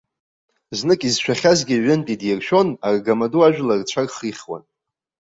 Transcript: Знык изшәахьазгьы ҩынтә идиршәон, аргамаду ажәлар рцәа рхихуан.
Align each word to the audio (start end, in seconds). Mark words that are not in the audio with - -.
Знык 0.77 1.01
изшәахьазгьы 1.09 1.75
ҩынтә 1.85 2.11
идиршәон, 2.13 2.67
аргамаду 2.87 3.41
ажәлар 3.47 3.79
рцәа 3.81 4.01
рхихуан. 4.07 4.63